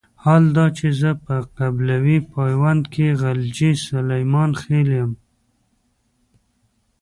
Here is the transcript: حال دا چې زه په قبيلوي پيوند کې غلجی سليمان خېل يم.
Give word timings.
حال 0.23 0.43
دا 0.57 0.65
چې 0.77 0.87
زه 0.99 1.09
په 1.25 1.35
قبيلوي 1.57 2.17
پيوند 2.33 2.83
کې 2.93 3.07
غلجی 3.21 3.71
سليمان 3.87 4.49
خېل 4.61 4.89
يم. 4.99 5.11